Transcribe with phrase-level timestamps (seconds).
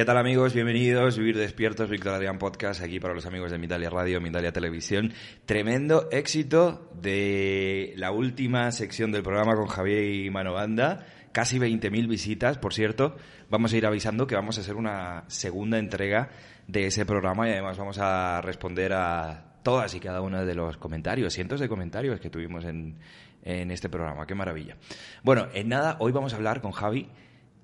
[0.00, 0.54] ¿Qué tal amigos?
[0.54, 5.12] Bienvenidos, Vivir Despiertos, Víctor Adrián Podcast, aquí para los amigos de Mindalia Radio, Mindalia Televisión.
[5.44, 11.04] Tremendo éxito de la última sección del programa con Javier y Manobanda.
[11.32, 13.14] Casi 20.000 visitas, por cierto.
[13.50, 16.30] Vamos a ir avisando que vamos a hacer una segunda entrega
[16.66, 20.78] de ese programa y además vamos a responder a todas y cada uno de los
[20.78, 22.96] comentarios, cientos de comentarios que tuvimos en,
[23.42, 24.26] en este programa.
[24.26, 24.78] Qué maravilla.
[25.22, 27.10] Bueno, en nada, hoy vamos a hablar con Javi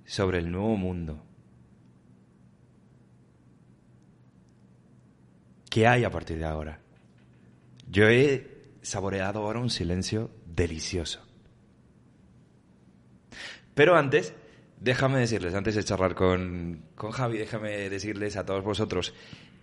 [0.05, 1.26] sobre el nuevo mundo
[5.77, 6.81] ¿Qué hay a partir de ahora?
[7.87, 8.47] Yo he
[8.81, 11.21] saboreado ahora un silencio delicioso.
[13.75, 14.33] Pero antes,
[14.81, 19.13] déjame decirles, antes de charlar con, con Javi, déjame decirles a todos vosotros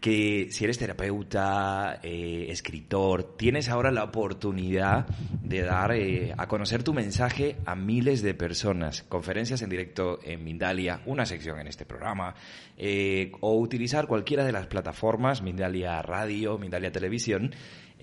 [0.04, 5.08] que si eres terapeuta, eh, escritor, tienes ahora la oportunidad
[5.42, 9.04] de dar eh, a conocer tu mensaje a miles de personas.
[9.04, 12.36] Conferencias en directo en Mindalia, una sección en este programa,
[12.76, 17.56] eh, o utilizar cualquiera de las plataformas, Mindalia Radio, Mindalia Televisión,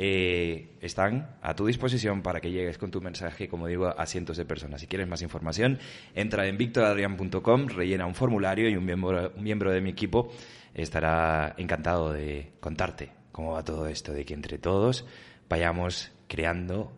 [0.03, 4.47] están a tu disposición para que llegues con tu mensaje, como digo, a cientos de
[4.47, 4.81] personas.
[4.81, 5.79] Si quieres más información,
[6.15, 10.31] entra en victoradrian.com, rellena un formulario y un miembro, un miembro de mi equipo
[10.75, 15.05] estará encantado de contarte cómo va todo esto, de que entre todos
[15.49, 16.93] vayamos creando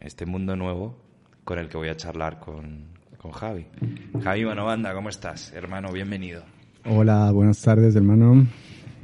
[0.00, 0.98] este mundo nuevo
[1.44, 3.66] con el que voy a charlar con, con Javi.
[4.22, 5.52] Javi Manobanda, ¿cómo estás?
[5.52, 6.42] Hermano, bienvenido.
[6.84, 8.46] Hola, buenas tardes, hermano.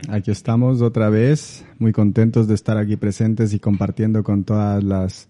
[0.09, 5.29] Aquí estamos otra vez, muy contentos de estar aquí presentes y compartiendo con todas las,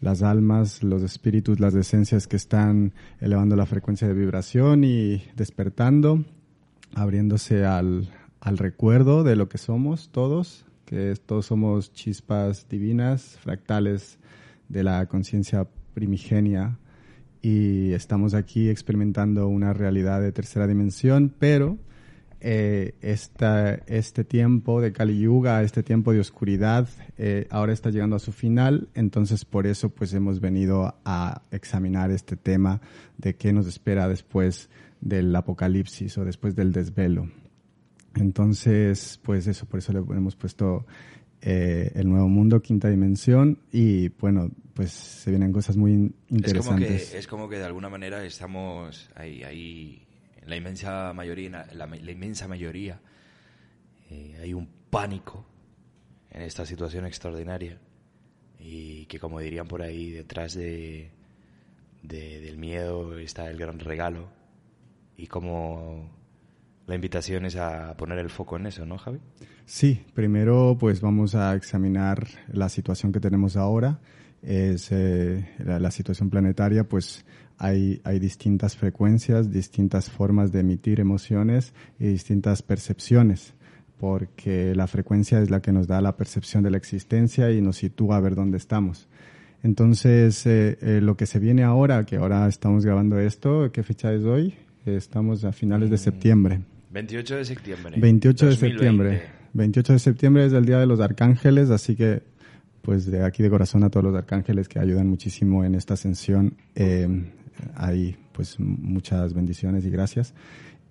[0.00, 6.24] las almas, los espíritus, las esencias que están elevando la frecuencia de vibración y despertando
[6.94, 8.08] abriéndose al,
[8.40, 14.18] al recuerdo de lo que somos todos, que todos somos chispas divinas, fractales
[14.68, 16.78] de la conciencia primigenia.
[17.42, 21.78] Y estamos aquí experimentando una realidad de tercera dimensión, pero
[22.40, 26.88] eh, este tiempo de Kali Yuga, este tiempo de oscuridad,
[27.18, 32.10] eh, ahora está llegando a su final, entonces por eso pues hemos venido a examinar
[32.10, 32.80] este tema
[33.18, 34.68] de qué nos espera después
[35.00, 37.30] del apocalipsis o después del desvelo.
[38.14, 40.86] Entonces, pues eso, por eso le hemos puesto
[41.42, 47.14] eh, el nuevo mundo, quinta dimensión, y bueno, pues se vienen cosas muy interesantes.
[47.14, 50.05] Es como que, de alguna manera estamos ahí, ahí
[50.46, 53.00] la inmensa mayoría, la, inmensa mayoría,
[54.10, 55.44] eh, hay un pánico
[56.30, 57.78] en esta situación extraordinaria
[58.58, 61.10] y que como dirían por ahí, detrás de,
[62.02, 64.28] del miedo está el gran regalo
[65.16, 66.10] y como
[66.86, 69.18] la invitación es a poner el foco en eso, ¿no, Javi?
[69.64, 73.98] Sí, primero pues vamos a examinar la situación que tenemos ahora.
[74.42, 77.24] Es eh, la, situación planetaria, pues
[77.58, 83.54] hay, hay distintas frecuencias, distintas formas de emitir emociones y distintas percepciones,
[83.98, 87.76] porque la frecuencia es la que nos da la percepción de la existencia y nos
[87.76, 89.08] sitúa a ver dónde estamos.
[89.62, 94.12] Entonces, eh, eh, lo que se viene ahora, que ahora estamos grabando esto, ¿qué fecha
[94.12, 94.54] es hoy?
[94.84, 95.98] Estamos a finales de mm.
[95.98, 96.60] septiembre.
[96.90, 98.00] 28 de septiembre.
[98.00, 99.22] 28 de septiembre.
[99.54, 102.22] 28 de septiembre es el Día de los Arcángeles, así que
[102.86, 106.56] pues de aquí de corazón a todos los arcángeles que ayudan muchísimo en esta ascensión.
[106.76, 107.08] Eh,
[107.74, 110.34] hay pues muchas bendiciones y gracias.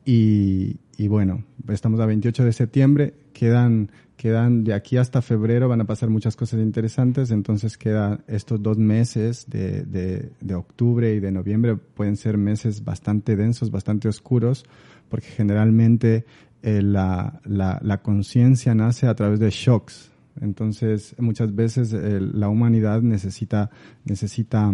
[0.05, 5.81] Y, y, bueno, estamos a 28 de septiembre, quedan, quedan de aquí hasta febrero, van
[5.81, 11.19] a pasar muchas cosas interesantes, entonces quedan estos dos meses de, de, de octubre y
[11.19, 14.63] de noviembre, pueden ser meses bastante densos, bastante oscuros,
[15.09, 16.25] porque generalmente
[16.61, 20.11] eh, la, la, la conciencia nace a través de shocks.
[20.41, 23.69] Entonces, muchas veces eh, la humanidad necesita,
[24.03, 24.71] necesita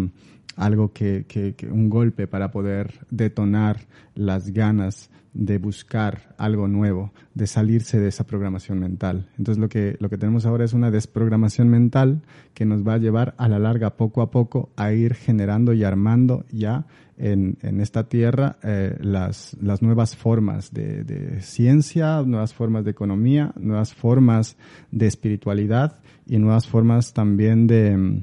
[0.55, 3.79] algo que, que, un golpe para poder detonar
[4.15, 9.29] las ganas de buscar algo nuevo, de salirse de esa programación mental.
[9.37, 12.21] Entonces lo que, lo que tenemos ahora es una desprogramación mental
[12.53, 15.85] que nos va a llevar a la larga, poco a poco, a ir generando y
[15.85, 16.85] armando ya
[17.17, 22.91] en, en esta tierra eh, las, las nuevas formas de, de ciencia, nuevas formas de
[22.91, 24.57] economía, nuevas formas
[24.91, 28.21] de espiritualidad y nuevas formas también de,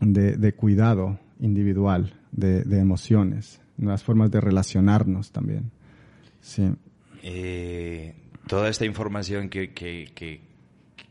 [0.00, 5.70] de, de cuidado individual, de, de, emociones, nuevas formas de relacionarnos también.
[6.40, 6.70] Sí.
[7.22, 8.14] Eh,
[8.46, 10.12] toda esta información que, que,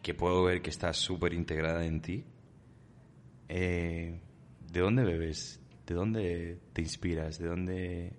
[0.01, 2.23] que, puedo ver que está súper integrada en ti,
[3.49, 4.19] eh,
[4.71, 5.59] ¿de dónde bebes?
[5.85, 7.39] ¿De dónde te inspiras?
[7.39, 8.13] ¿De dónde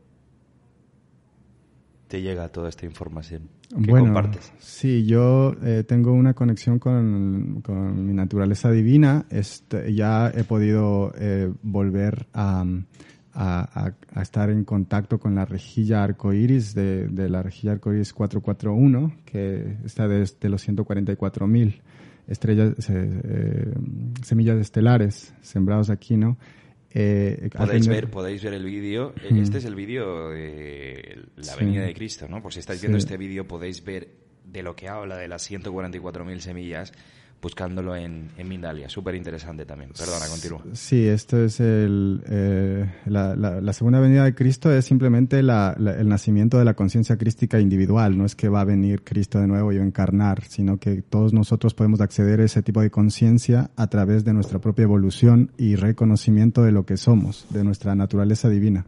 [2.09, 3.49] te llega toda esta información
[3.83, 4.53] que bueno, compartes?
[4.59, 9.27] Sí, yo eh, tengo una conexión con, con, mi naturaleza divina.
[9.31, 12.65] Este, ya he podido eh, volver a,
[13.35, 19.79] a, estar en contacto con la rejilla arcoíris de, de la rejilla arcoíris 441, que
[19.85, 21.81] está desde los 144.000
[22.27, 23.75] estrellas, eh,
[24.23, 26.39] semillas estelares sembrados aquí, ¿no?
[26.97, 29.15] Eh, podéis, ver, podéis ver el vídeo.
[29.29, 32.41] Este es el vídeo de la venida de Cristo, ¿no?
[32.41, 34.09] Por si estáis viendo este vídeo podéis ver
[34.45, 36.93] de lo que habla de las 144.000 semillas
[37.41, 38.89] buscándolo en, en Mindalia.
[38.89, 39.91] Súper interesante también.
[39.97, 40.63] Perdona, continúa.
[40.73, 46.65] Sí, esto es el, eh, la, segunda venida de Cristo es simplemente el nacimiento de
[46.65, 48.17] la conciencia crística individual.
[48.17, 51.33] No es que va a venir Cristo de nuevo y a encarnar, sino que todos
[51.33, 55.77] nosotros podemos acceder a ese tipo de conciencia a través de nuestra propia evolución y
[55.77, 58.87] reconocimiento de lo que somos, de nuestra naturaleza divina.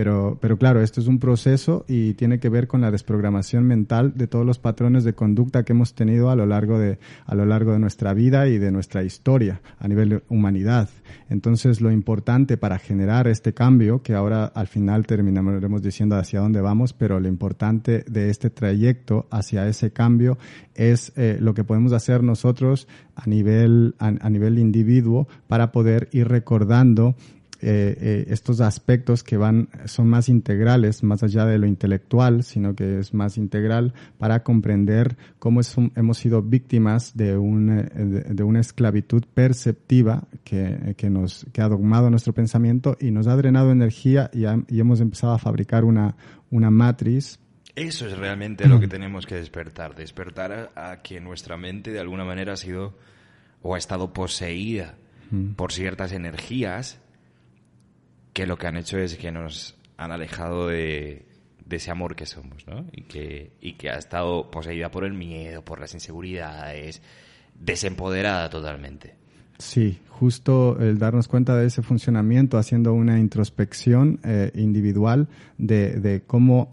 [0.00, 4.14] Pero, pero claro, esto es un proceso y tiene que ver con la desprogramación mental
[4.16, 7.44] de todos los patrones de conducta que hemos tenido a lo largo de, a lo
[7.44, 10.88] largo de nuestra vida y de nuestra historia a nivel de humanidad.
[11.28, 16.62] Entonces, lo importante para generar este cambio, que ahora al final terminaremos diciendo hacia dónde
[16.62, 20.38] vamos, pero lo importante de este trayecto hacia ese cambio
[20.74, 26.26] es eh, lo que podemos hacer nosotros a nivel, a nivel individuo para poder ir
[26.28, 27.16] recordando
[27.62, 32.74] eh, eh, estos aspectos que van, son más integrales, más allá de lo intelectual, sino
[32.74, 35.60] que es más integral para comprender cómo
[35.94, 37.84] hemos sido víctimas de, un, eh,
[38.34, 43.36] de, una esclavitud perceptiva que, que, nos, que ha dogmado nuestro pensamiento y nos ha
[43.36, 46.16] drenado energía y, y hemos empezado a fabricar una,
[46.50, 47.38] una matriz.
[47.76, 52.00] Eso es realmente lo que tenemos que despertar, despertar a, a, que nuestra mente de
[52.00, 52.96] alguna manera ha sido
[53.60, 54.94] o ha estado poseída
[55.56, 56.98] por ciertas energías
[58.32, 61.26] que lo que han hecho es que nos han alejado de,
[61.68, 62.86] ese amor que somos, ¿no?
[62.92, 67.02] Y que, y que ha estado poseída por el miedo, por las inseguridades,
[67.54, 69.14] desempoderada totalmente.
[69.58, 75.28] Sí, justo el darnos cuenta de ese funcionamiento, haciendo una introspección eh, individual
[75.58, 76.70] de, de cómo,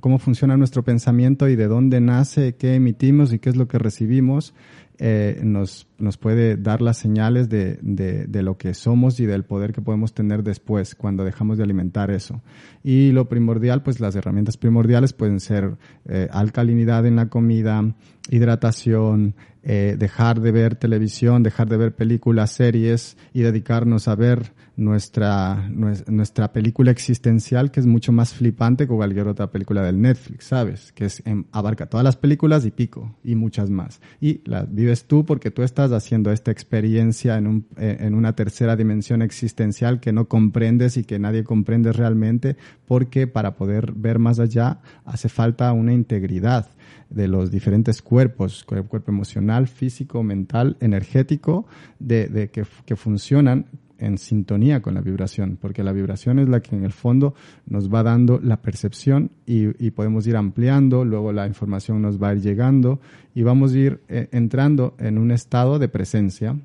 [0.00, 3.78] cómo funciona nuestro pensamiento y de dónde nace, qué emitimos y qué es lo que
[3.78, 4.54] recibimos,
[4.98, 9.72] eh, nos, nos puede dar las señales de, de, lo que somos y del poder
[9.72, 12.42] que podemos tener después cuando dejamos de alimentar eso.
[12.82, 15.76] Y lo primordial, pues las herramientas primordiales pueden ser
[16.06, 17.94] eh, alcalinidad en la comida,
[18.30, 24.54] hidratación, eh, dejar de ver televisión, dejar de ver películas, series y dedicarnos a ver
[24.76, 30.46] nuestra, nuestra película existencial que es mucho más flipante que cualquier otra película del Netflix,
[30.46, 30.92] ¿sabes?
[30.92, 34.00] Que es, em, abarca todas las películas y pico y muchas más.
[34.18, 38.34] Y las vives tú porque tú estás haciendo esta experiencia en, un, eh, en una
[38.34, 42.56] tercera dimensión existencial que no comprendes y que nadie comprende realmente
[42.86, 46.68] porque para poder ver más allá hace falta una integridad
[47.08, 51.66] de los diferentes cuerpos, cuerpo emocional, físico, mental, energético,
[51.98, 53.66] de, que funcionan
[54.00, 57.34] en sintonía con la vibración, porque la vibración es la que en el fondo
[57.66, 62.34] nos va dando la percepción y, podemos ir ampliando, luego la información nos va a
[62.34, 63.00] ir llegando
[63.34, 66.56] y vamos a ir eh, entrando en un estado de presencia,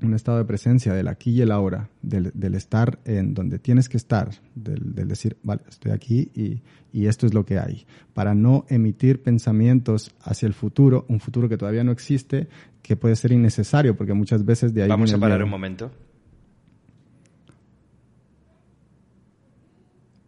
[0.00, 3.96] un estado de presencia del aquí y el ahora, del, estar en donde tienes que
[3.96, 6.60] estar, del, decir, vale, estoy aquí y,
[6.92, 11.48] y, esto es lo que hay, para no emitir pensamientos hacia el futuro, un futuro
[11.48, 12.48] que todavía no existe,
[12.82, 14.88] que puede ser innecesario, porque muchas veces de ahí...
[14.88, 15.90] Vamos a parar un momento.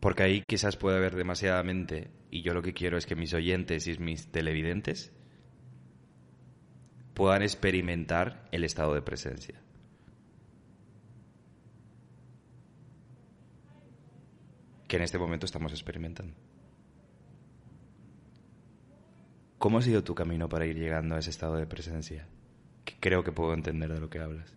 [0.05, 3.87] Porque ahí quizás puede haber demasiadamente, y yo lo que quiero es que mis oyentes
[3.87, 5.15] y mis televidentes
[7.15, 9.63] puedan experimentar el estado de presencia.
[14.87, 16.35] Que en este momento estamos experimentando.
[19.57, 22.29] ¿Cómo ha sido tu camino para ir llegando a ese estado de presencia?
[22.85, 24.55] Que creo que puedo entender de lo que hablas.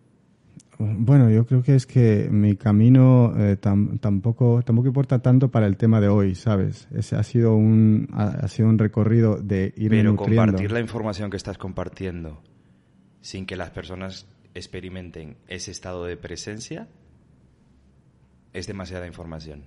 [0.78, 5.76] Bueno, yo creo que es que mi camino eh, tampoco, tampoco importa tanto para el
[5.76, 6.88] tema de hoy, ¿sabes?
[6.94, 11.36] Ese ha sido un, ha, sido un recorrido de ir Pero compartir la información que
[11.36, 12.42] estás compartiendo
[13.20, 16.88] sin que las personas experimenten ese estado de presencia
[18.52, 19.64] es demasiada información.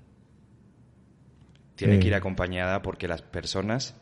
[1.76, 2.18] Tiene que ir eh.
[2.18, 3.96] acompañada porque las personas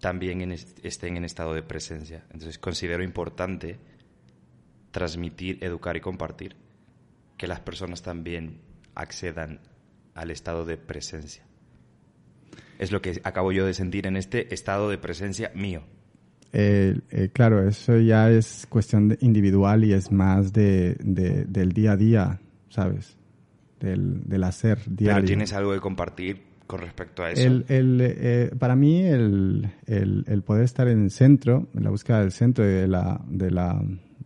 [0.00, 2.24] también estén en estado de presencia.
[2.32, 3.78] Entonces considero importante
[4.90, 6.56] transmitir, educar y compartir,
[7.36, 8.60] que las personas también
[8.94, 9.60] accedan
[10.14, 11.44] al estado de presencia.
[12.78, 15.82] Es lo que acabo yo de sentir en este estado de presencia mío.
[16.52, 21.96] Eh, eh, claro, eso ya es cuestión individual y es más de, del día a
[21.96, 22.40] día,
[22.70, 23.16] ¿sabes?
[23.80, 25.16] Del, hacer diario.
[25.16, 27.42] Pero tienes algo que compartir con respecto a eso.
[27.42, 27.64] El,
[28.00, 32.64] eh, para mí, el, el, poder estar en el centro, en la búsqueda del centro
[32.64, 33.80] de la, de la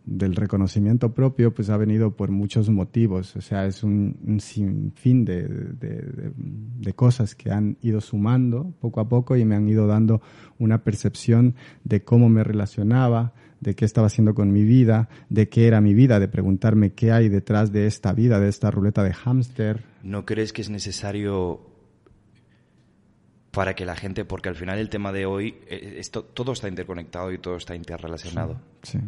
[0.04, 3.36] del reconocimiento propio, pues ha venido por muchos motivos.
[3.36, 9.36] O sea, es un, sinfín de, de, cosas que han ido sumando poco a poco
[9.36, 10.20] y me han ido dando
[10.58, 11.54] una percepción
[11.84, 15.94] de cómo me relacionaba, de qué estaba haciendo con mi vida, de qué era mi
[15.94, 19.84] vida, de preguntarme qué hay detrás de esta vida, de esta ruleta de hámster.
[20.02, 21.72] ¿No crees que es necesario
[23.52, 26.68] para que la gente, porque al final el tema de hoy, eh, esto, todo está
[26.68, 28.58] interconectado y todo está interrelacionado.
[28.82, 28.98] Sí.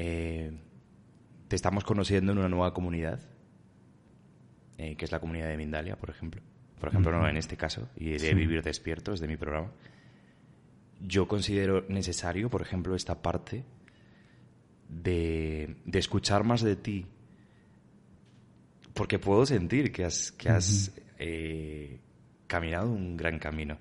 [0.00, 0.52] Eh,
[1.48, 3.18] te estamos conociendo en una nueva comunidad,
[4.76, 6.40] eh, que es la comunidad de Mindalia, por ejemplo.
[6.78, 9.72] Por ejemplo, no en este caso, y de Vivir Despiertos, de mi programa.
[11.00, 13.64] Yo considero necesario, por ejemplo, esta parte
[14.88, 17.04] de, escuchar más de ti,
[18.94, 20.92] porque puedo sentir que has, que has
[22.46, 23.78] caminado un gran camino.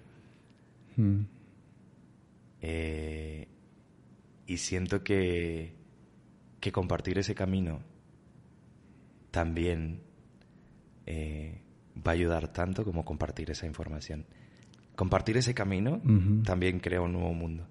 [2.62, 3.48] Eh,
[4.48, 5.77] y siento que,
[6.60, 7.80] que compartir ese camino
[9.32, 10.02] también
[11.06, 11.62] eh,
[12.06, 14.26] va a ayudar tanto como compartir esa información.
[14.96, 16.02] Compartir ese camino
[16.44, 17.68] también crea un nuevo mundo.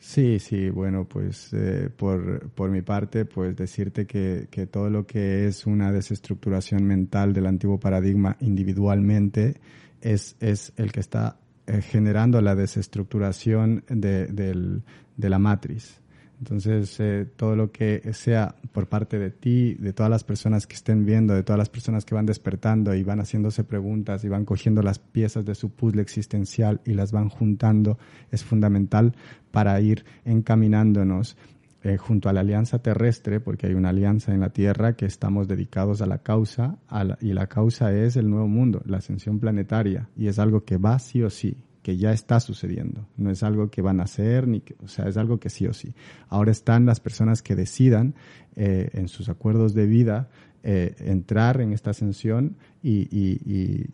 [0.00, 5.06] Sí, sí, bueno, pues eh, por, por, mi parte, pues decirte que, que, todo lo
[5.06, 9.60] que es una desestructuración mental del antiguo paradigma individualmente
[10.00, 14.82] es, es el que está eh, generando la desestructuración de, del,
[15.16, 16.00] de la matriz.
[16.38, 20.76] Entonces, eh, todo lo que sea por parte de ti, de todas las personas que
[20.76, 24.44] estén viendo, de todas las personas que van despertando y van haciéndose preguntas y van
[24.44, 27.98] cogiendo las piezas de su puzzle existencial y las van juntando,
[28.30, 29.14] es fundamental
[29.50, 31.36] para ir encaminándonos
[31.82, 35.48] eh, junto a la alianza terrestre, porque hay una alianza en la Tierra que estamos
[35.48, 36.76] dedicados a la causa,
[37.20, 40.98] y la causa es el nuevo mundo, la ascensión planetaria, y es algo que va
[40.98, 41.56] sí o sí
[41.96, 43.06] ya está sucediendo.
[43.16, 45.66] No es algo que van a hacer, ni que, o sea, es algo que sí
[45.66, 45.94] o sí.
[46.28, 48.14] Ahora están las personas que decidan
[48.56, 50.28] eh, en sus acuerdos de vida
[50.62, 53.86] eh, entrar en esta ascensión y,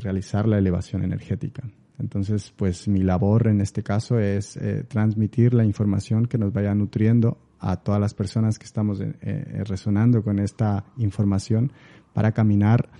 [0.00, 1.62] realizar la elevación energética.
[1.98, 6.74] Entonces, pues mi labor en este caso es eh, transmitir la información que nos vaya
[6.74, 9.02] nutriendo a todas las personas que estamos
[9.64, 11.72] resonando con esta información
[12.12, 12.90] para caminar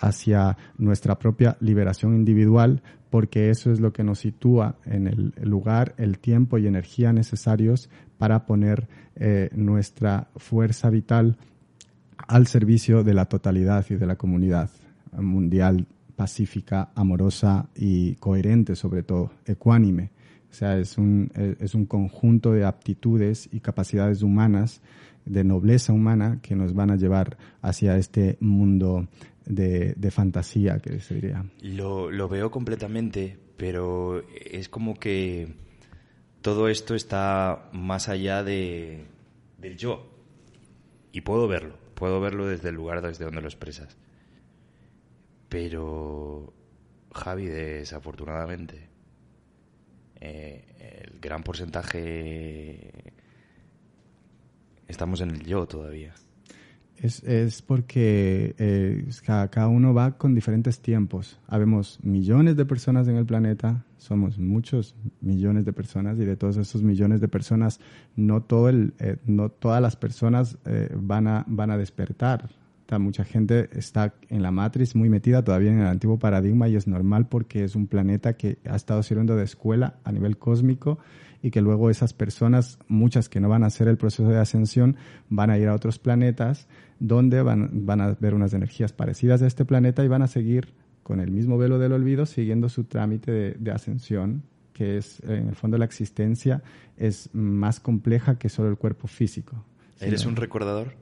[0.00, 5.94] hacia nuestra propia liberación individual, porque eso es lo que nos sitúa en el lugar,
[5.96, 7.88] el tiempo y energía necesarios
[8.18, 11.36] para poner eh, nuestra fuerza vital
[12.26, 14.70] al servicio de la totalidad y de la comunidad
[15.16, 15.86] mundial
[16.16, 20.10] pacífica, amorosa y coherente sobre todo, ecuánime.
[20.50, 24.80] O sea, es un, es un conjunto de aptitudes y capacidades humanas,
[25.24, 29.06] de nobleza humana, que nos van a llevar hacia este mundo
[29.48, 31.44] de, fantasía, que se diría.
[31.60, 35.54] Lo, lo veo completamente, pero es como que
[36.42, 39.06] todo esto está más allá de,
[39.58, 40.10] del yo.
[41.12, 43.96] Y puedo verlo, puedo verlo desde el lugar desde donde lo expresas.
[45.48, 46.52] Pero,
[47.12, 48.88] Javi, desafortunadamente,
[50.20, 53.12] eh, el gran porcentaje
[54.86, 56.14] estamos en el yo todavía.
[57.00, 61.38] Es, es porque eh, cada, uno va con diferentes tiempos.
[61.46, 66.56] Habemos millones de personas en el planeta, somos muchos millones de personas y de todos
[66.56, 67.78] esos millones de personas
[68.16, 72.50] no, todo el, eh, no todas las personas eh, van, a, van a despertar.
[72.98, 76.88] mucha gente está en la matriz muy metida todavía en el antiguo paradigma y es
[76.88, 80.98] normal porque es un planeta que ha estado sirviendo de escuela a nivel cósmico
[81.42, 84.96] y que luego esas personas, muchas que no van a hacer el proceso de ascensión,
[85.28, 86.66] van a ir a otros planetas
[87.00, 90.68] donde van, van a ver unas energías parecidas a este planeta y van a seguir
[91.02, 94.42] con el mismo velo del olvido siguiendo su trámite de, ascensión,
[94.74, 96.62] que es en el fondo la existencia
[96.98, 99.64] es más compleja que solo el cuerpo físico.
[100.00, 100.92] ¿Eres un recordador?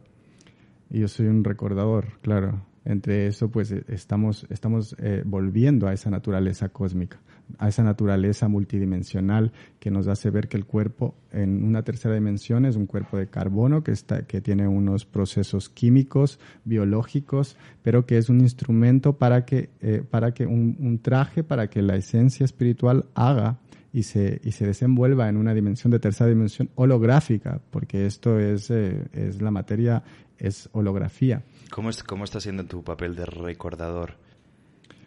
[0.91, 2.65] Yo soy un recordador, claro.
[2.85, 7.19] Entre eso, pues estamos, estamos eh, volviendo a esa naturaleza cósmica
[7.59, 12.65] a esa naturaleza multidimensional que nos hace ver que el cuerpo en una tercera dimensión
[12.65, 18.19] es un cuerpo de carbono que, está, que tiene unos procesos químicos, biológicos, pero que
[18.19, 23.07] es un instrumento para que, eh, para que un, traje para que la esencia espiritual
[23.15, 23.59] haga
[23.93, 28.71] y se, y se desenvuelva en una dimensión de tercera dimensión holográfica, porque esto es,
[28.71, 30.03] eh, es la materia,
[30.38, 31.45] es holografía.
[31.71, 34.15] ¿Cómo, es, ¿Cómo está siendo tu papel de recordador?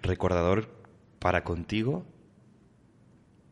[0.02, 0.70] ¿Recordador
[1.20, 2.06] para contigo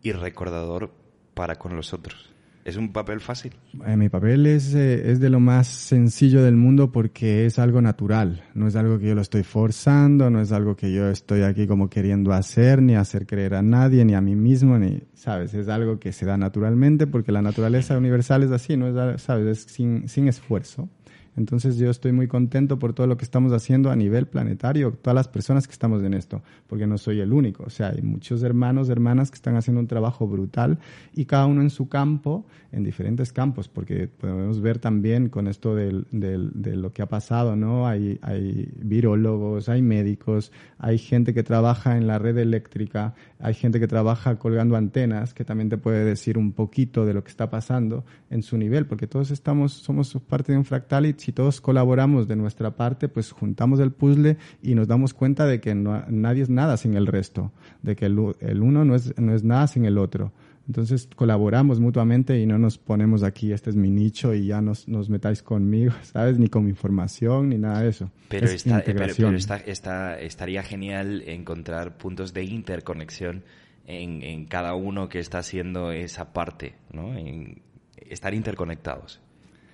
[0.01, 0.91] y recordador
[1.33, 2.33] para con los otros.
[2.67, 3.53] ¿Es un papel fácil?
[3.85, 7.81] Eh, mi papel es, eh, es de lo más sencillo del mundo porque es algo
[7.81, 8.43] natural.
[8.55, 11.65] No es algo que yo lo estoy forzando, no es algo que yo estoy aquí
[11.65, 15.53] como queriendo hacer, ni hacer creer a nadie, ni a mí mismo, ni, ¿sabes?
[15.53, 18.89] Es algo que se da naturalmente porque la naturaleza universal es así, ¿no?
[18.89, 19.47] Es, ¿sabes?
[19.47, 20.89] Es sin, sin esfuerzo.
[21.37, 25.15] Entonces yo estoy muy contento por todo lo que estamos haciendo a nivel planetario, todas
[25.15, 27.63] las personas que estamos en esto, porque no soy el único.
[27.63, 30.79] O sea, hay muchos hermanos, hermanas que están haciendo un trabajo brutal
[31.13, 35.75] y cada uno en su campo, en diferentes campos, porque podemos ver también con esto
[35.75, 37.87] del, de lo que ha pasado, ¿no?
[37.87, 43.79] Hay, hay virólogos, hay médicos, hay gente que trabaja en la red eléctrica, hay gente
[43.79, 47.51] que trabaja colgando antenas, que también te puede decir un poquito de lo que está
[47.51, 51.59] pasando en su nivel, porque todos estamos, somos parte de un fractal y si todos
[51.59, 56.41] colaboramos de nuestra parte, pues juntamos el puzzle y nos damos cuenta de que nadie
[56.41, 59.67] es nada sin el resto, de que el, el uno no es, no es nada
[59.67, 60.31] sin el otro.
[60.67, 64.87] Entonces colaboramos mutuamente y no nos ponemos aquí, este es mi nicho y ya nos,
[64.87, 66.39] nos metáis conmigo, ¿sabes?
[66.39, 68.09] Ni con mi información ni nada de eso.
[68.29, 73.43] Pero, está, está, estaría genial encontrar puntos de interconexión
[73.85, 77.17] en, en, cada uno que está haciendo esa parte, ¿no?
[77.17, 77.63] En
[77.97, 79.19] estar interconectados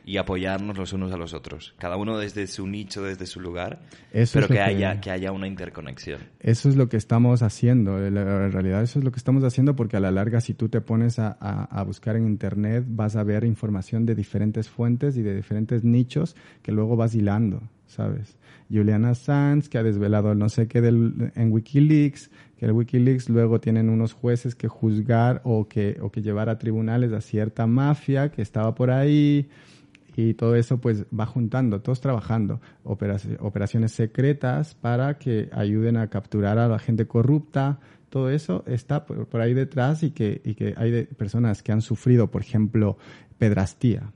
[0.06, 1.74] y apoyarnos los unos a los otros.
[1.78, 3.82] Cada uno desde su nicho, desde su lugar,
[4.12, 6.20] pero que, haya, que haya una interconexión.
[6.40, 8.06] Eso es lo que estamos haciendo.
[8.06, 10.82] En realidad eso es lo que estamos haciendo porque a la larga si tú te
[10.82, 15.36] pones a, a, buscar en Internet vas a ver información de diferentes fuentes y de
[15.36, 18.38] diferentes nichos que luego vas hilando, ¿sabes?
[18.70, 23.60] Juliana Sanz, que ha desvelado no sé qué del, en Wikileaks, que el Wikileaks luego
[23.60, 28.32] tienen unos jueces que juzgar o que, o que llevar a tribunales a cierta mafia
[28.32, 29.50] que estaba por ahí
[30.16, 36.60] y todo eso pues va juntando, todos trabajando, operaciones secretas para que ayuden a capturar
[36.60, 37.80] a la gente corrupta,
[38.10, 41.82] todo eso está por, ahí detrás y que, y que hay de personas que han
[41.82, 42.98] sufrido, por ejemplo,
[43.40, 44.12] pedrastía,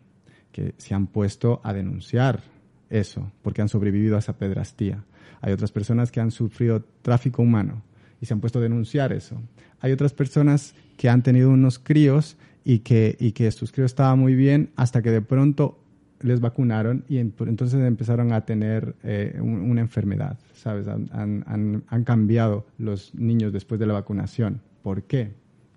[0.52, 2.42] que se han puesto a denunciar
[2.90, 5.04] eso, porque han sobrevivido a esa pedrastía.
[5.42, 7.82] Hay otras personas que han sufrido tráfico humano
[8.22, 9.42] y se han puesto a denunciar eso.
[9.80, 14.20] Hay otras personas que han tenido unos críos y que, y que sus críos estaban
[14.20, 15.80] muy bien hasta que de pronto
[16.22, 20.88] les vacunaron y entonces empezaron a tener eh, una enfermedad, ¿sabes?
[20.88, 24.62] Han, cambiado los niños después de la vacunación.
[24.82, 25.32] ¿Por qué?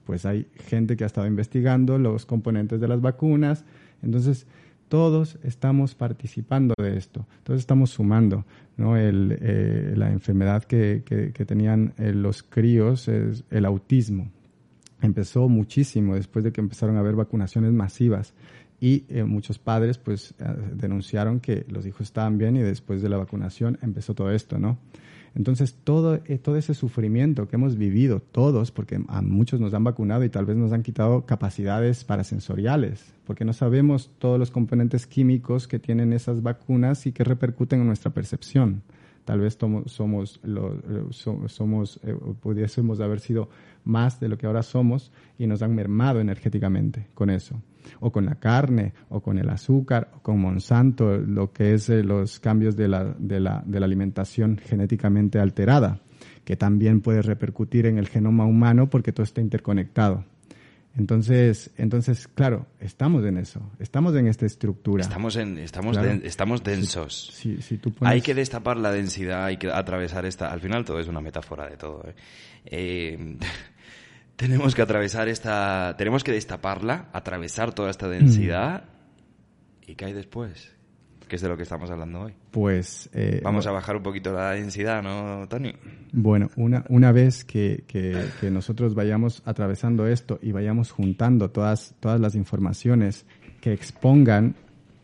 [0.05, 3.65] Pues hay gente que ha estado investigando los componentes de las vacunas,
[4.03, 4.47] entonces
[4.89, 8.45] todos estamos participando de esto, todos estamos sumando.
[8.77, 8.97] ¿no?
[8.97, 9.13] Eh,
[9.95, 14.31] la enfermedad que, que, que tenían eh, los críos es el autismo.
[15.03, 18.35] Empezó muchísimo después de que empezaron a haber vacunaciones masivas
[18.81, 23.11] y eh, muchos padres pues eh, denunciaron que los hijos estaban bien y después de
[23.11, 24.79] la vacunación empezó todo esto, ¿no?
[25.35, 29.85] Entonces todo, eh, todo ese sufrimiento que hemos vivido todos, porque a muchos nos han
[29.85, 35.07] vacunado y tal vez nos han quitado capacidades parasensoriales, porque no sabemos todos los componentes
[35.07, 38.83] químicos que tienen esas vacunas y que repercuten en nuestra percepción.
[39.25, 40.41] Tal vez somos, somos,
[41.49, 42.01] somos
[42.41, 43.49] pudiésemos haber sido
[43.85, 47.63] más de lo que ahora somos y nos han mermado energéticamente con eso
[48.01, 52.03] o con la carne, o con el azúcar, o con Monsanto, lo que es eh,
[52.03, 56.01] los cambios de la, de, la, de la alimentación genéticamente alterada,
[56.45, 60.25] que también puede repercutir en el genoma humano porque todo está interconectado.
[60.97, 65.03] Entonces, entonces, claro, estamos en eso, estamos en esta estructura.
[65.03, 67.31] Estamos en, estamos, estamos densos.
[68.01, 70.53] Hay que destapar la densidad, hay que atravesar esta.
[70.53, 72.05] Al final todo es una metáfora de todo.
[72.09, 72.15] ¿eh?
[72.65, 73.39] eh
[74.37, 78.85] tenemos que atravesar esta, tenemos que destaparla, atravesar toda esta densidad.
[79.87, 80.73] ¿Y qué hay después?
[81.31, 82.33] Que es de lo que estamos hablando hoy.
[82.51, 83.09] Pues...
[83.13, 85.73] Eh, Vamos a bajar un poquito la densidad, ¿no, Tony?
[86.13, 92.21] Bueno, una, una vez que, que, nosotros vayamos atravesando esto y vayamos juntando todas, todas
[92.21, 93.27] las informaciones
[93.61, 94.57] que expongan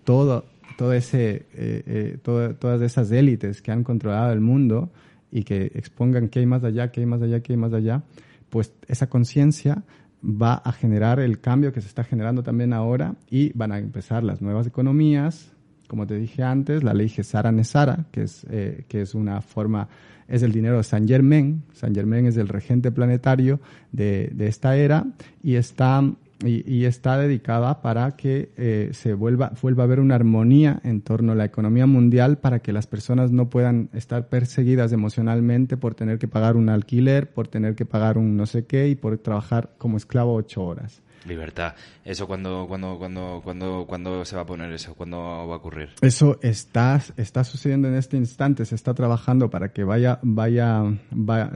[0.03, 4.91] todo, todo ese, eh, eh, todas esas élites que han controlado el mundo
[5.31, 8.03] y que expongan qué hay más allá, qué hay más allá, qué hay más allá,
[8.51, 9.85] pues esa conciencia
[10.25, 14.25] va a generar el cambio que se está generando también ahora y van a empezar
[14.25, 15.53] las nuevas economías,
[15.87, 19.89] como te dije antes, la ley Gesara Nesara, que es, eh, que es una forma,
[20.29, 21.63] es el dinero de San Germain.
[21.73, 23.61] San Germain es el regente planetario
[23.93, 25.07] de, de esta era
[25.43, 26.03] y está
[26.45, 31.33] y, está dedicada para que eh, se vuelva, vuelva a haber una armonía en torno
[31.33, 36.19] a la economía mundial para que las personas no puedan estar perseguidas emocionalmente por tener
[36.19, 39.71] que pagar un alquiler, por tener que pagar un no sé qué y por trabajar
[39.79, 41.01] como esclavo ocho horas.
[41.25, 41.75] Libertad.
[42.05, 44.95] ¿Eso cuando, cuando, cuando, cuando, cuando se va a poner eso?
[44.95, 45.91] ¿Cuándo va a ocurrir?
[46.01, 48.65] Eso está, está sucediendo en este instante.
[48.65, 50.85] Se está trabajando para que vaya, vaya,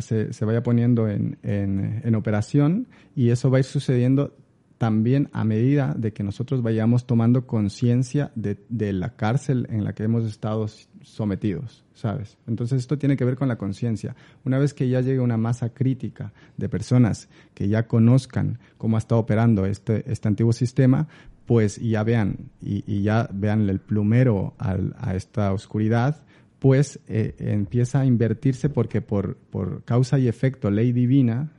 [0.01, 4.35] se, se, vaya poniendo en, en, en operación y eso va a ir sucediendo
[4.81, 8.57] también a medida de que nosotros vayamos tomando conciencia de,
[8.95, 10.67] la cárcel en la que hemos estado
[11.03, 12.39] sometidos, ¿sabes?
[12.47, 14.17] Entonces esto tiene que ver con la conciencia.
[14.43, 19.01] Una vez que ya llegue una masa crítica de personas que ya conozcan cómo ha
[19.01, 21.09] estado operando este, este antiguo sistema,
[21.45, 26.23] pues ya vean y, ya vean el plumero a esta oscuridad,
[26.59, 31.53] pues eh, empieza a invertirse porque por, por causa y efecto, ley divina,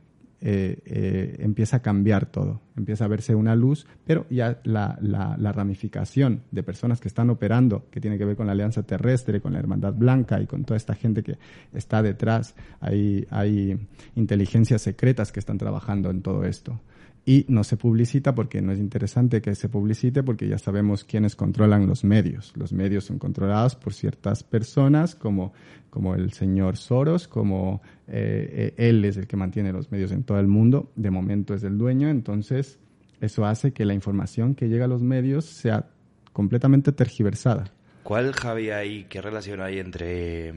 [0.44, 5.52] eh, eh, empieza a cambiar todo, empieza a verse una luz, pero ya la, la,
[5.52, 9.52] ramificación de personas que están operando, que tiene que ver con la Alianza Terrestre, con
[9.52, 11.38] la Hermandad Blanca y con toda esta gente que
[11.72, 16.80] está detrás, hay, hay inteligencias secretas que están trabajando en todo esto
[17.24, 21.36] y no se publicita porque no es interesante que se publicite porque ya sabemos quiénes
[21.36, 22.52] controlan los medios.
[22.56, 25.52] Los medios son controlados por ciertas personas como,
[25.88, 30.24] como el señor Soros, como eh, eh, él es el que mantiene los medios en
[30.24, 32.80] todo el mundo, de momento es el dueño, entonces
[33.20, 35.90] eso hace que la información que llega a los medios sea
[36.32, 37.72] completamente tergiversada.
[38.02, 40.52] ¿Cuál, Javi, hay, qué relación hay entre,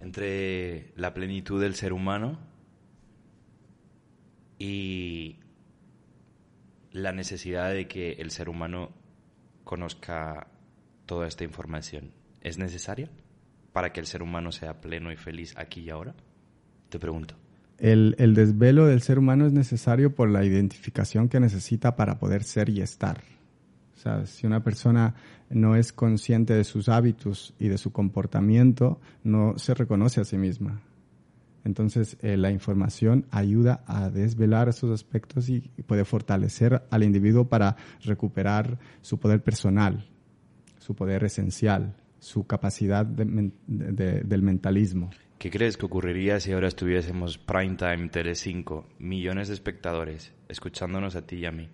[0.00, 2.51] entre la plenitud del ser humano
[4.62, 5.40] y
[6.92, 8.90] la necesidad de que el ser humano
[9.64, 10.46] conozca
[11.04, 13.10] toda esta información es necesaria
[13.72, 16.14] para que el ser humano sea pleno y feliz aquí y ahora?
[16.90, 17.34] Te pregunto.
[17.78, 22.44] El, el, desvelo del ser humano es necesario por la identificación que necesita para poder
[22.44, 23.20] ser y estar.
[23.96, 25.16] O sea, si una persona
[25.50, 30.36] no es consciente de sus hábitos y de su comportamiento, no se reconoce a sí
[30.36, 30.82] misma.
[31.64, 37.76] Entonces, eh, la información ayuda a desvelar esos aspectos y puede fortalecer al individuo para
[38.04, 40.08] recuperar su poder personal,
[40.78, 45.10] su poder esencial, su capacidad del mentalismo.
[45.38, 51.26] ¿Qué crees que ocurriría si ahora estuviésemos prime time Tele5, millones de espectadores escuchándonos a
[51.26, 51.68] ti y a mí?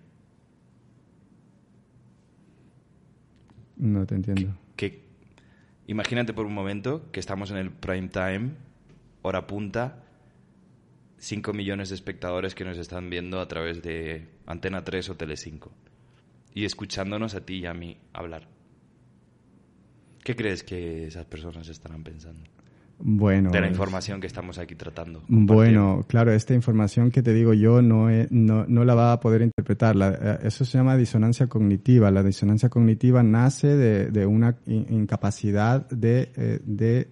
[3.77, 4.57] No te entiendo.
[5.85, 8.53] imagínate por un momento que estamos en el prime time
[9.21, 10.03] hora punta,
[11.17, 15.69] 5 millones de espectadores que nos están viendo a través de Antena 3 o Tele5
[16.53, 18.47] y escuchándonos a ti y a mí hablar.
[20.23, 22.43] ¿Qué crees que esas personas estarán pensando?
[23.01, 25.23] Bueno, de la información que estamos aquí tratando.
[25.29, 29.41] Bueno, claro, esta información que te digo yo no, no, no, la va a poder
[29.41, 29.95] interpretar.
[29.97, 32.11] Eh, eso se llama disonancia cognitiva.
[32.11, 37.07] La disonancia cognitiva nace de, de una incapacidad de, eh, de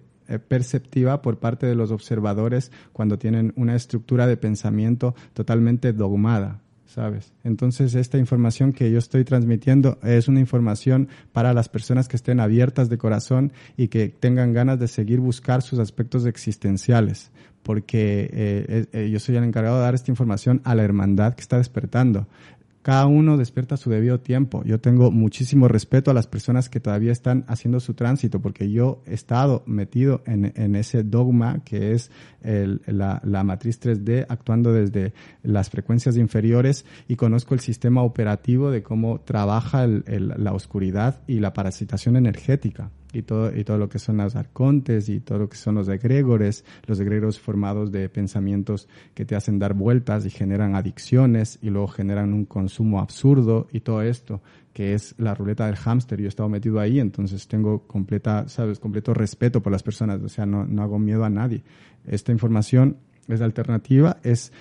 [0.48, 6.60] perceptiva por parte de los observadores cuando tienen una estructura de pensamiento totalmente dogmada.
[6.88, 7.32] ¿sabes?
[7.44, 12.40] Entonces, esta información que yo estoy transmitiendo es una información para las personas que estén
[12.40, 17.30] abiertas de corazón y que tengan ganas de seguir buscar sus aspectos existenciales,
[17.62, 21.42] porque eh, eh, yo soy el encargado de dar esta información a la hermandad que
[21.42, 22.26] está despertando
[22.88, 24.64] cada uno despierta su debido tiempo.
[24.64, 29.02] Yo tengo muchísimo respeto a las personas que todavía están haciendo su tránsito, porque yo
[29.04, 36.16] he estado metido en, ese dogma que es la, matriz 3D, actuando desde las frecuencias
[36.16, 42.90] inferiores y conozco el sistema operativo de cómo trabaja la oscuridad y la parasitación energética
[43.18, 45.88] y todo, y todo lo que son los arcontes y todo lo que son los
[45.88, 51.70] egregores, los egregores formados de pensamientos que te hacen dar vueltas y generan adicciones y
[51.70, 54.40] luego generan un consumo absurdo y todo esto
[54.72, 56.20] que es la ruleta del hámster.
[56.20, 60.28] Yo he estado metido ahí, entonces tengo completa, sabes, completo respeto por las personas, o
[60.28, 61.64] sea, no, no hago miedo a nadie.
[62.06, 64.52] Esta información es alternativa, es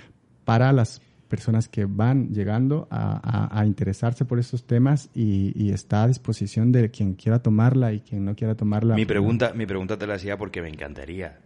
[0.43, 6.71] para las personas que van llegando a, interesarse por estos temas y, está a disposición
[6.71, 8.95] de quien quiera tomarla y quien no quiera tomarla.
[8.95, 11.39] Mi pregunta, mi pregunta te la hacía porque me encantaría.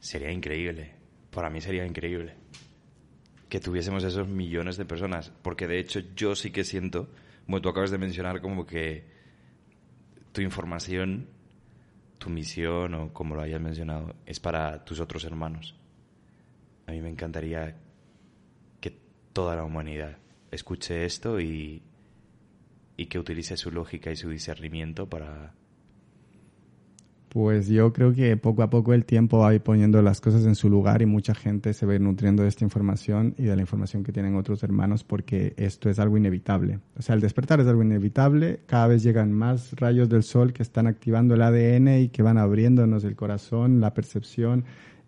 [0.00, 0.94] Sería increíble.
[1.30, 2.34] Para mí sería increíble
[3.48, 5.32] que tuviésemos esos millones de personas.
[5.42, 7.08] Porque de hecho yo sí que siento,
[7.44, 9.04] como tú acabas de mencionar, como que
[10.32, 11.28] tu información,
[12.18, 15.76] tu misión o como lo hayas mencionado, es para tus otros hermanos.
[16.86, 17.76] A mí me encantaría
[19.36, 20.16] toda la humanidad
[20.50, 21.82] escuche esto y,
[22.96, 25.52] y que utilice su lógica y su discernimiento para...
[27.28, 30.54] Pues yo creo que poco a poco el tiempo va a poniendo las cosas en
[30.54, 34.04] su lugar y mucha gente se ve nutriendo de esta información y de la información
[34.04, 36.80] que tienen otros hermanos porque esto es algo inevitable.
[36.98, 38.60] O sea, el despertar es algo inevitable.
[38.64, 42.38] Cada vez llegan más rayos del sol que están activando el ADN y que van
[42.38, 44.64] abriéndonos el corazón, la percepción,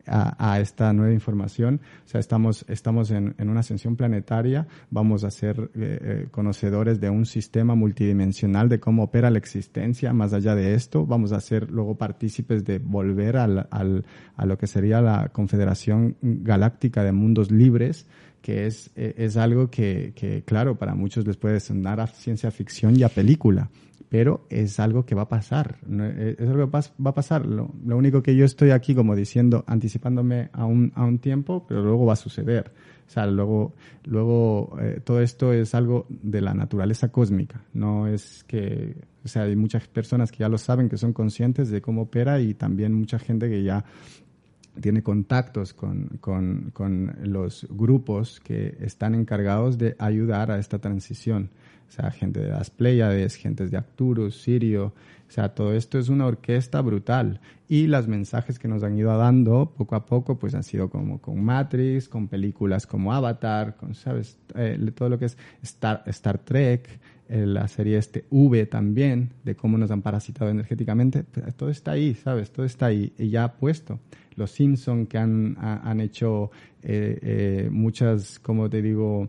[0.08, 1.80] a, esta nueva información.
[2.04, 7.10] O sea, estamos, estamos en, una ascensión planetaria, vamos a ser eh, eh, conocedores de
[7.10, 10.12] un sistema multidimensional de cómo opera la existencia.
[10.12, 14.04] Más allá de esto, vamos a ser luego partícipes de volver al, al,
[14.36, 18.06] a lo que sería la Confederación Galáctica de Mundos Libres
[18.40, 22.50] que es, e, es algo que, que, claro, para muchos les puede sonar a ciencia
[22.50, 23.68] ficción y a película,
[24.08, 27.46] pero es algo que va a pasar, e, es algo que va a pasar.
[27.46, 31.66] Lo, lo, único que yo estoy aquí como diciendo, anticipándome a un, a un tiempo,
[31.68, 32.72] pero luego va a suceder.
[33.06, 38.44] O sea, luego, luego eh, todo esto es algo de la naturaleza cósmica, no es
[38.44, 42.02] que, o sea, hay muchas personas que ya lo saben, que son conscientes de cómo
[42.02, 43.84] opera y también mucha gente que ya
[44.80, 51.50] tiene contactos con, con, con, los grupos que están encargados de ayudar a esta transición.
[51.88, 54.92] Sea, gente de las Pleiades, gente de Arcturus, Sirio.
[55.28, 57.40] O sea, todo esto es una orquesta brutal.
[57.68, 61.20] Y los mensajes que nos han ido dando poco a poco, pues han sido como
[61.20, 64.38] con Matrix, con películas como Avatar, con, ¿sabes?
[64.54, 66.88] Eh, todo lo que es Star, Star Trek,
[67.28, 71.24] eh, la serie este V también, de cómo nos han parasitado energéticamente.
[71.56, 72.50] Todo está ahí, ¿sabes?
[72.50, 74.00] Todo está ahí y ya puesto
[74.38, 76.50] los Simpson que han, han hecho
[76.82, 79.28] eh, eh, muchas, como te digo,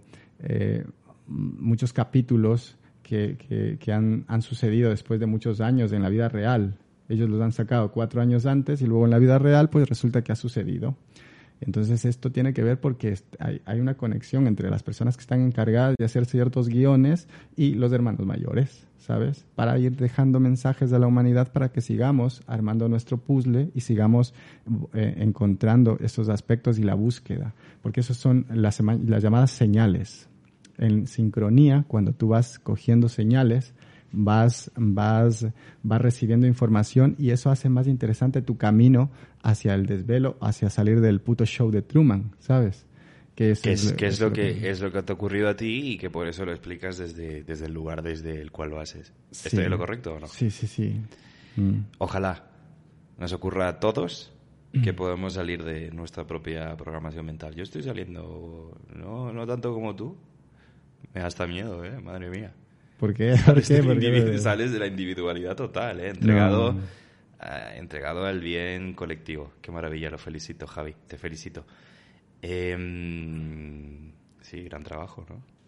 [1.29, 6.77] muchos capítulos que, que, han, han, sucedido después de muchos años en la vida real.
[7.07, 10.23] Ellos los han sacado cuatro años antes y luego en la vida real pues resulta
[10.23, 10.95] que ha sucedido.
[11.61, 15.41] Entonces esto tiene que ver porque hay, hay, una conexión entre las personas que están
[15.41, 18.87] encargadas de hacer ciertos guiones y los hermanos mayores.
[19.09, 19.43] ¿sabes?
[19.55, 24.35] Para ir dejando mensajes a la humanidad para que sigamos armando nuestro puzzle y sigamos
[24.93, 30.28] eh, encontrando esos aspectos y la búsqueda, porque esos son las, las llamadas señales.
[30.79, 33.73] En sincronía, cuando tú vas cogiendo señales,
[34.11, 35.47] vas, vas,
[35.83, 39.11] vas recibiendo información y eso hace más interesante tu camino
[39.41, 42.85] hacia el desvelo, hacia salir del puto show de Truman, ¿sabes?
[43.35, 46.09] Que es, es, lo que, es lo que te ha ocurrido a ti y que
[46.09, 49.13] por eso lo explicas desde, desde el lugar desde el cual lo haces.
[49.31, 50.27] ¿Estoy en lo correcto o no?
[50.27, 50.99] Sí, sí, sí.
[51.55, 51.85] Mm.
[51.99, 52.49] Ojalá
[53.17, 54.33] nos ocurra a todos
[54.83, 57.55] que podamos salir de nuestra propia programación mental.
[57.55, 60.15] Yo estoy saliendo, no, no tanto como tú.
[61.13, 61.99] Me da hasta miedo, ¿eh?
[61.99, 62.53] Madre mía.
[62.99, 63.37] ¿Por qué?
[64.39, 66.09] Sales, de la individualidad total, ¿eh?
[66.09, 66.75] Entregado,
[67.41, 69.53] eh, entregado al bien colectivo.
[69.61, 70.95] Qué maravilla, lo felicito, Javi.
[71.07, 71.65] Te felicito.
[72.41, 72.75] Eh,
[74.41, 75.58] sí, gran trabajo, ¿no?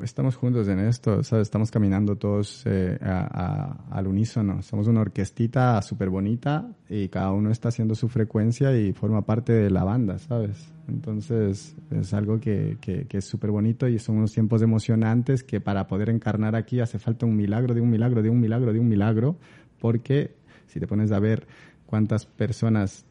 [0.00, 1.42] Estamos juntos en esto, ¿sabes?
[1.42, 4.62] Estamos caminando todos eh, al unísono.
[4.62, 9.52] Somos una orquestita súper bonita y cada uno está haciendo su frecuencia y forma parte
[9.52, 10.72] de la banda, ¿sabes?
[10.88, 15.60] Entonces es algo que, que, que es súper bonito y son unos tiempos emocionantes que
[15.60, 18.80] para poder encarnar aquí hace falta un milagro, de un milagro, de un milagro, de
[18.80, 19.36] un milagro,
[19.78, 20.34] porque
[20.68, 21.46] si te pones a ver
[21.84, 23.04] cuántas personas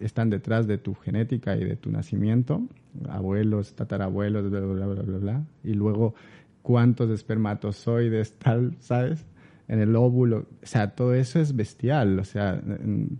[0.00, 2.62] están detrás de tu genética y de tu nacimiento,
[3.08, 6.14] abuelos, tatarabuelos, bla, bla, bla, bla, bla, y luego
[6.62, 9.24] cuántos espermatozoides, tal, ¿sabes?
[9.68, 12.60] En el óvulo, o sea, todo eso es bestial, o sea,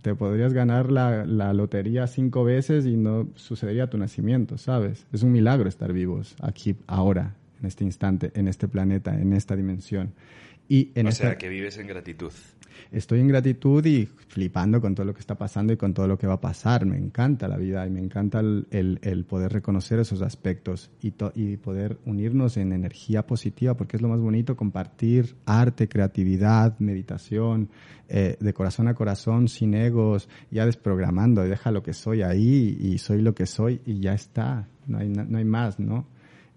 [0.01, 5.07] te podrías ganar la, la lotería cinco veces y no sucedería tu nacimiento, ¿sabes?
[5.11, 9.55] Es un milagro estar vivos aquí, ahora, en este instante, en este planeta, en esta
[9.55, 10.11] dimensión.
[10.67, 12.31] Y en o sea, que vives en gratitud
[12.93, 16.17] estoy en gratitud y flipando con todo lo que está pasando y con todo lo
[16.17, 16.85] que va a pasar.
[16.85, 18.67] Me encanta la vida y me encanta el,
[19.01, 24.09] el, poder reconocer esos aspectos y, y poder unirnos en energía positiva, porque es lo
[24.09, 27.69] más bonito, compartir arte, creatividad, meditación,
[28.09, 32.99] eh, de corazón a corazón, sin egos, ya desprogramando, deja lo que soy ahí y
[32.99, 36.12] soy lo que soy y ya está, no hay, no hay más, ¿no?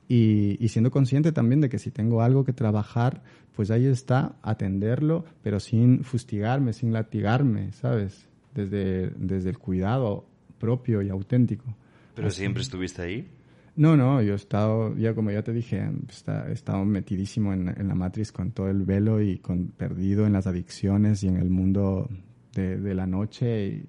[0.09, 3.23] Y, y, siendo consciente también de que si tengo algo que trabajar,
[3.57, 8.29] pues ahí está, atenderlo, pero sin fustigarme, sin latigarme, ¿sabes?
[8.55, 10.27] Desde, desde el cuidado
[10.59, 11.75] propio y auténtico.
[12.14, 13.29] ¿Pero siempre estuviste ahí?
[13.77, 15.87] No, no, yo he estado, ya como ya te dije,
[16.49, 20.47] he estado metidísimo en, la matriz con todo el velo y con, perdido en las
[20.47, 22.09] adicciones y en el mundo
[22.55, 23.85] de, la noche.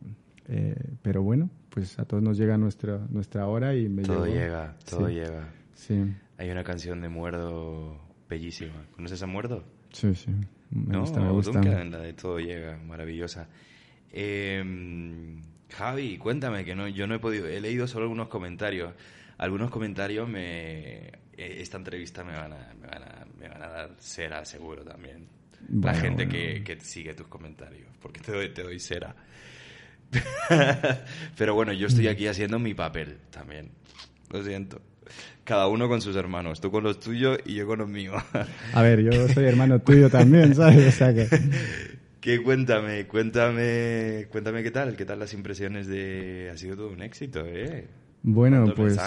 [0.50, 4.76] Eh, pero bueno, pues a todos nos llega nuestra, nuestra hora y me Todo llega,
[4.90, 5.54] todo llega.
[5.78, 6.04] Sí.
[6.38, 8.86] Hay una canción de Muerdo bellísima.
[8.96, 9.64] ¿Conoces a Muerdo?
[9.94, 10.32] Sí, sí.
[10.72, 11.62] Me no, gusta, me gusta.
[11.62, 13.48] la de Todo Llega, maravillosa.
[14.12, 18.94] Em, Javi, cuéntame, que no, yo no he podido, he leído solo algunos comentarios.
[19.38, 23.68] Algunos comentarios me, e, esta entrevista me van a, me van a, me van a
[23.68, 25.28] dar cera seguro también.
[25.70, 29.16] la gente que, que, sigue tus comentarios, porque te doy, te doy cera.
[31.38, 33.70] Pero bueno, yo estoy aquí haciendo mi papel también.
[34.30, 34.82] Lo siento
[35.48, 38.22] cada uno con sus hermanos, tú con los tuyos y yo con los míos.
[38.74, 40.94] A ver, yo soy hermano tuyo también, ¿sabes?
[40.94, 41.28] O sea que...
[42.20, 46.50] que cuéntame, cuéntame, cuéntame qué tal, qué tal las impresiones de...
[46.54, 47.88] Ha sido todo un éxito, ¿eh?
[48.24, 48.98] Bueno, pues...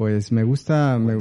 [0.00, 1.14] Pues me gusta, me,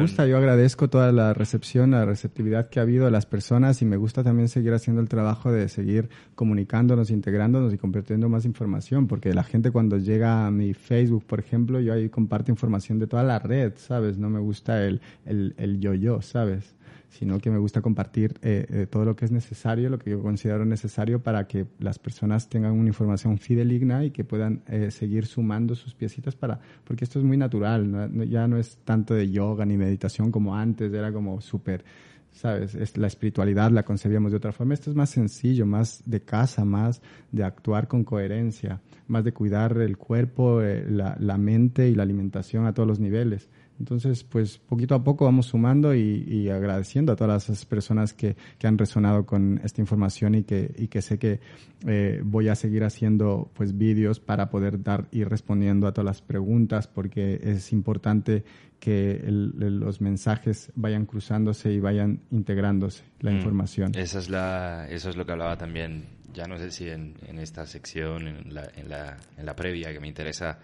[0.00, 3.84] gusta, yo agradezco toda la recepción, la receptividad que ha habido de las personas y
[3.84, 9.08] me gusta también seguir haciendo el trabajo de seguir comunicándonos, integrándonos y compartiendo más información,
[9.08, 13.08] porque la gente cuando llega a mi Facebook, por ejemplo, yo ahí comparto información de
[13.08, 14.18] toda la red, ¿sabes?
[14.18, 16.76] No me gusta el, el, el yo-yo, ¿sabes?
[17.12, 20.22] Sino que me gusta compartir eh, eh, todo lo que es necesario, lo que yo
[20.22, 25.26] considero necesario para que las personas tengan una información fideligna y que puedan eh, seguir
[25.26, 29.66] sumando sus piecitas para, porque esto es muy natural, ya no es tanto de yoga
[29.66, 31.84] ni meditación como antes, era como súper,
[32.30, 32.74] ¿sabes?
[32.74, 36.64] Es, la espiritualidad la concebíamos de otra forma, esto es más sencillo, más de casa,
[36.64, 42.04] más de actuar con coherencia, más de cuidar el cuerpo, la, la mente y la
[42.04, 43.50] alimentación a todos los niveles.
[43.82, 48.78] Entonces, pues poquito a poco vamos sumando y, agradeciendo a todas las personas que, han
[48.78, 51.40] resonado con esta información y que, y que sé que
[51.88, 56.22] eh, voy a seguir haciendo pues vídeos para poder dar y respondiendo a todas las
[56.22, 58.44] preguntas porque es importante
[58.78, 63.36] que los mensajes vayan cruzándose y vayan integrándose la mm.
[63.36, 63.92] información.
[63.96, 67.66] Esa es la, eso es lo que hablaba también, ya no sé si en, esta
[67.66, 70.60] sección, en la, en, la, en la previa, que me interesa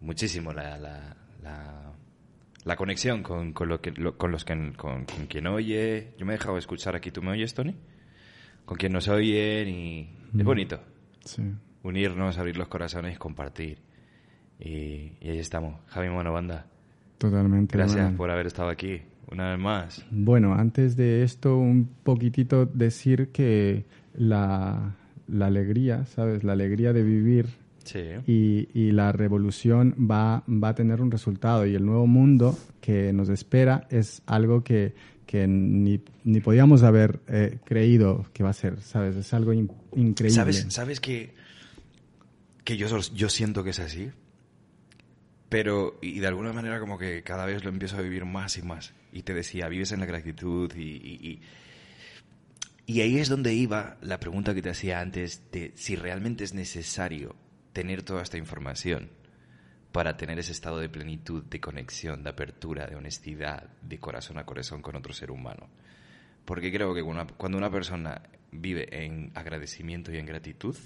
[0.00, 1.92] muchísimo la, la la
[2.76, 6.14] conexión con, con, lo que, con los que, con, quien oye.
[6.18, 7.10] Yo me he dejado escuchar aquí.
[7.10, 7.74] ¿Tú me oyes, Tony?
[8.64, 10.80] Con quien nos oyen y es bonito.
[11.24, 11.42] Sí.
[11.82, 13.78] Unirnos, abrir los corazones, compartir.
[14.60, 15.80] Y, ahí estamos.
[15.88, 16.66] Javi Banda.
[17.18, 17.76] Totalmente.
[17.76, 20.06] Gracias por haber estado aquí una vez más.
[20.10, 24.96] Bueno, antes de esto, un poquitito decir que la,
[25.26, 26.44] la alegría, ¿sabes?
[26.44, 27.61] La alegría de vivir
[28.26, 33.12] y, y, la revolución va, va a tener un resultado y el nuevo mundo que
[33.12, 34.94] nos espera es algo que,
[35.26, 39.16] que ni, ni podíamos haber eh, creído que va a ser, ¿sabes?
[39.16, 40.30] Es algo increíble.
[40.30, 41.34] ¿Sabes, ¿sabes que,
[42.64, 44.10] que yo, yo siento que es así?
[45.48, 48.62] Pero, y de alguna manera como que cada vez lo empiezo a vivir más y
[48.62, 48.94] más.
[49.12, 51.40] Y te decía, vives en la gratitud y, y,
[52.86, 56.54] y ahí es donde iba la pregunta que te hacía antes de si realmente es
[56.54, 57.36] necesario
[57.72, 59.10] tener toda esta información
[59.92, 64.46] para tener ese estado de plenitud, de conexión, de apertura, de honestidad, de corazón a
[64.46, 65.68] corazón con otro ser humano.
[66.44, 67.02] Porque creo que
[67.36, 70.76] cuando una persona vive en agradecimiento y en gratitud,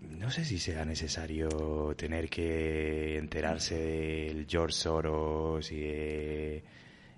[0.00, 5.80] no sé si sea necesario tener que enterarse del George Soros y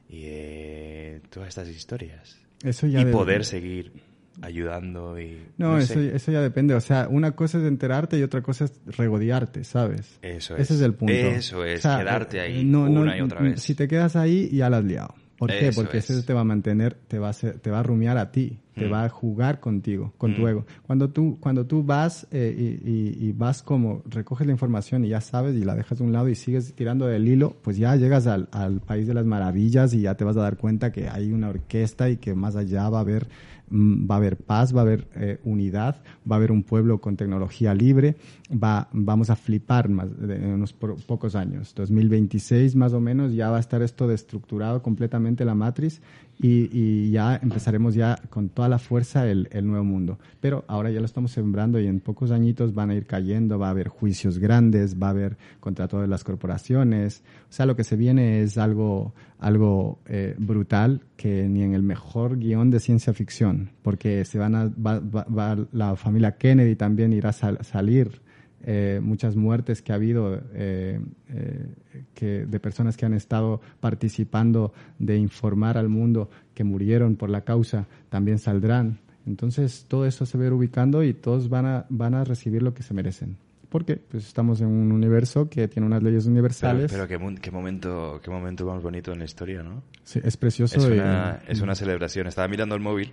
[0.09, 2.41] de, todas estas historias.
[2.63, 4.10] Eso ya y poder seguir
[4.43, 5.39] ayudando y...
[5.59, 6.75] No, eso, eso, ya depende.
[6.75, 10.19] O sea, una cosa es enterarte y otra cosa es regodearte, ¿sabes?
[10.23, 10.63] Eso es.
[10.63, 11.13] Ese es el punto.
[11.13, 13.61] Eso es, quedarte ahí una y otra vez.
[13.61, 15.15] Si te quedas ahí, ya la has liado.
[15.41, 15.73] ¿Por qué?
[15.75, 18.59] Porque eso te va a mantener, te va a, te va a rumiar a ti,
[18.75, 18.93] te mm.
[18.93, 20.49] va a jugar contigo, con tu mm.
[20.49, 20.67] ego.
[20.83, 25.21] Cuando tú, cuando tú vas eh, y, y, vas como, recoges la información y ya
[25.21, 28.27] sabes y la dejas de un lado y sigues tirando del hilo, pues ya llegas
[28.27, 31.33] al, al país de las maravillas y ya te vas a dar cuenta que hay
[31.33, 33.29] una orquesta y que más allá va a haber
[33.71, 37.01] Mm, va a haber paz, va a haber eh, unidad, va a haber un pueblo
[37.01, 38.17] con tecnología libre,
[38.53, 41.73] va, vamos a flipar más en unos pocos años.
[41.77, 46.03] 2026 más o menos ya va a estar esto destructurado completamente la matriz
[46.43, 50.19] y, ya empezaremos ya con toda la fuerza el, nuevo mundo.
[50.41, 53.69] Pero ahora ya lo estamos sembrando y en pocos añitos van a ir cayendo, va
[53.69, 57.23] a haber juicios grandes, va a haber contra todas las corporaciones.
[57.51, 61.83] O sea, lo que se viene es algo, algo eh, brutal que ni en el
[61.83, 67.31] mejor guion de ciencia ficción, porque se van a, va, la familia Kennedy también irá
[67.31, 68.23] a salir
[68.63, 71.75] eh, muchas muertes que ha habido eh, eh,
[72.15, 77.43] que, de personas que han estado participando de informar al mundo que murieron por la
[77.43, 78.99] causa también saldrán.
[79.27, 82.63] Entonces todo eso se va a ir ubicando y todos van a, van a recibir
[82.63, 83.37] lo que se merecen.
[83.71, 86.91] Porque pues estamos en un universo que tiene unas leyes universales.
[86.91, 89.83] Pero, qué, qué, momento, qué momento más bonito en la historia, ¿no?
[90.03, 90.77] Sí, es precioso.
[90.77, 92.27] Es una, es una celebración.
[92.27, 93.13] Estaba mirando el móvil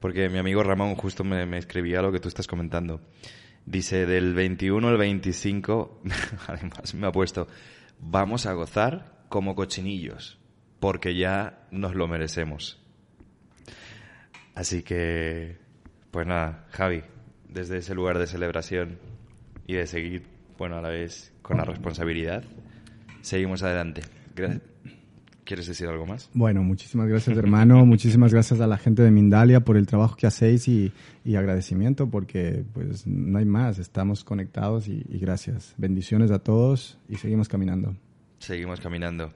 [0.00, 3.00] porque mi amigo Ramón justo me, me escribía lo que tú estás comentando.
[3.70, 6.00] Dice, del 21 al 25,
[6.48, 7.48] además me ha puesto,
[8.00, 10.38] vamos a gozar como cochinillos,
[10.80, 12.80] porque ya nos lo merecemos.
[14.54, 15.58] Así que,
[16.10, 17.02] pues nada, Javi,
[17.46, 18.98] desde ese lugar de celebración
[19.66, 20.22] y de seguir,
[20.56, 22.44] bueno, a la vez con la responsabilidad,
[23.20, 24.00] seguimos adelante.
[24.34, 24.62] Gracias.
[25.48, 26.28] ¿Quieres decir algo más?
[26.34, 30.26] Bueno, muchísimas gracias hermano, muchísimas gracias a la gente de Mindalia por el trabajo que
[30.26, 30.92] hacéis y,
[31.24, 35.72] agradecimiento porque pues no hay más, estamos conectados y, gracias.
[35.78, 37.96] Bendiciones a todos y seguimos caminando.
[38.40, 39.32] Seguimos caminando.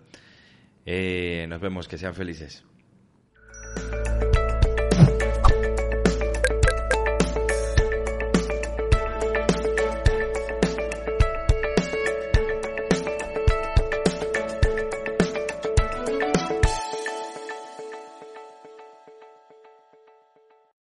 [0.85, 2.63] Eh, nos vemos, que sean felices.